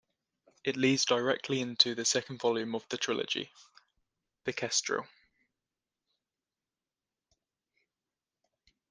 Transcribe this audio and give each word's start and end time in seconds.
It 0.63 0.77
leads 0.77 1.05
directly 1.05 1.59
into 1.61 1.93
the 1.93 2.05
second 2.05 2.39
volume 2.41 2.73
of 2.73 2.83
the 2.89 2.97
trilogy, 2.97 3.51
The 4.45 4.53
Kestrel. 4.53 5.05